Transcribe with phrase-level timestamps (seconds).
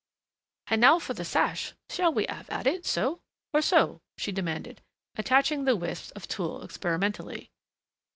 [0.67, 3.21] "H'and now for the sash shall we 'ave it so
[3.53, 4.81] or so?" she demanded,
[5.15, 7.51] attaching the wisp of tulle experimentally.